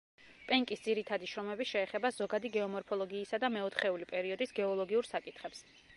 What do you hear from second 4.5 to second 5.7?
გეოლოგიურ საკითხებს.